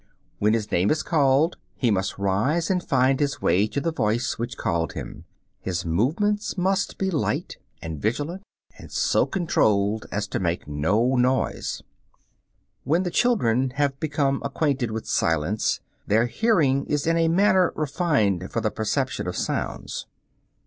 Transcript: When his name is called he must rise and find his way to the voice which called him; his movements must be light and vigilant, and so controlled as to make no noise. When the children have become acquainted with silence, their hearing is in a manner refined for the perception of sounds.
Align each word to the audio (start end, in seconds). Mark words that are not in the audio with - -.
When 0.39 0.55
his 0.55 0.71
name 0.71 0.89
is 0.89 1.03
called 1.03 1.57
he 1.75 1.91
must 1.91 2.17
rise 2.17 2.71
and 2.71 2.81
find 2.83 3.19
his 3.19 3.39
way 3.39 3.67
to 3.67 3.79
the 3.79 3.91
voice 3.91 4.39
which 4.39 4.57
called 4.57 4.93
him; 4.93 5.25
his 5.59 5.85
movements 5.85 6.57
must 6.57 6.97
be 6.97 7.11
light 7.11 7.57
and 7.83 8.01
vigilant, 8.01 8.41
and 8.79 8.91
so 8.91 9.27
controlled 9.27 10.07
as 10.11 10.25
to 10.29 10.39
make 10.39 10.67
no 10.67 11.15
noise. 11.15 11.83
When 12.83 13.03
the 13.03 13.11
children 13.11 13.73
have 13.75 13.99
become 13.99 14.41
acquainted 14.43 14.89
with 14.89 15.05
silence, 15.05 15.81
their 16.07 16.25
hearing 16.25 16.87
is 16.87 17.05
in 17.05 17.15
a 17.15 17.27
manner 17.27 17.71
refined 17.75 18.51
for 18.51 18.59
the 18.59 18.71
perception 18.71 19.27
of 19.27 19.37
sounds. 19.37 20.07